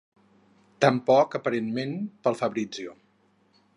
Tampoc, 0.85 1.37
aparentment, 1.39 1.93
pel 2.25 2.39
Fabrizio... 2.41 2.97